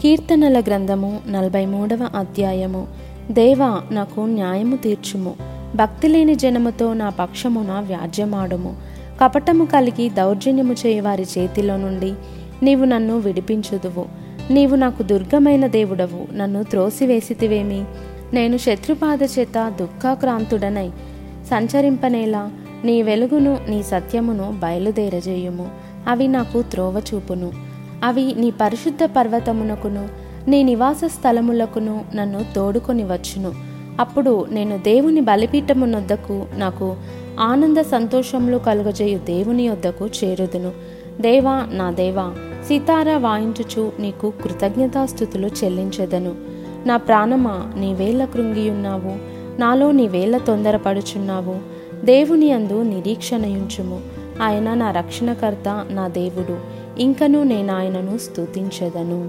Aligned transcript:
కీర్తనల 0.00 0.60
గ్రంథము 0.60 1.20
నలభై 1.28 1.66
మూడవ 1.66 2.08
అధ్యాయము. 2.16 2.86
దేవా 3.30 3.82
నాకు 3.92 4.20
న్యాయము 4.20 4.76
తీర్చుము. 4.76 5.34
భక్తి 5.76 6.08
లేని 6.08 6.34
జనముతో 6.34 6.92
నా 6.92 7.08
పక్షమున 7.08 7.84
వ్యాజ్యమాడుము. 7.86 8.76
కపటము 9.22 9.64
కలిగి 9.64 10.10
దౌర్జన్యము 10.10 10.72
చేయవారి 10.72 11.26
చేతిలో 11.38 11.76
నుండి 11.76 12.14
నీవు 12.62 12.84
నన్ను 12.84 13.18
విడిపించుదువు. 13.18 14.06
నీవు 14.50 14.76
నాకు 14.76 15.02
దుర్గమైన 15.02 15.66
దేవుడవు. 15.66 16.36
నన్ను 16.36 16.62
త్రోసివేసితివేమి? 16.62 17.84
నేను 18.32 18.56
శత్రుపాద 18.56 19.22
చేత 19.22 19.72
దుఃఖాక్రాంతుడనై 19.80 20.90
సంచరింపనేలా 21.50 22.50
నీ 22.84 23.02
వెలుగును 23.02 23.58
నీ 23.68 23.82
సత్యమును 23.82 24.54
బయలుదేరజేయుము. 24.62 25.68
అవి 26.08 26.28
నాకు 26.28 26.62
త్రోవ 26.62 27.02
చూపును. 27.14 27.70
అవి 28.04 28.34
నీ 28.38 28.50
పరిశుద్ధ 28.50 28.98
పర్వతమునకును 29.04 30.08
నీ 30.48 30.62
నివాస 30.62 31.00
స్థలములకును 31.04 32.04
నన్ను 32.14 32.44
తోడుకొని 32.56 33.02
వచ్చును. 33.02 33.52
అప్పుడు 34.00 34.46
నేను 34.50 34.78
దేవుని 34.78 35.20
బలిపీఠమునొద్దకు 35.20 36.46
నాకు 36.56 36.96
ఆనంద 37.40 37.78
సంతోషములు 37.78 38.58
కలుగజేయు 38.58 39.18
దేవుని 39.18 39.68
వద్దకు 39.68 40.06
చేరుదును. 40.06 40.72
దేవా 41.20 41.66
నా 41.72 41.90
దేవా 41.90 42.34
సీతారా 42.68 43.18
వాయించుచు 43.18 43.92
నీకు 43.98 44.32
కృతజ్ఞతాస్థుతులు 44.42 45.46
చెల్లించెదను. 45.46 46.34
నా 46.86 46.96
ప్రాణమా 46.96 47.72
నీవేళ 47.76 48.24
కృంగియున్నావు 48.24 49.12
నాలో 49.60 49.90
నీవేళ 49.90 50.36
తొందరపడుచున్నావు. 50.36 51.56
దేవుని 52.04 52.52
అందు 52.52 52.82
నిరీక్షణయుంచుము. 52.82 54.00
ఆయన 54.42 54.74
నా 54.74 54.90
రక్షణకర్త 54.90 55.86
నా 55.90 56.08
దేవుడు. 56.08 56.79
ఇంకనూ 57.00 57.44
నేను 57.44 57.72
ఆయనను 57.72 58.18
స్తుతించెదను. 58.18 59.20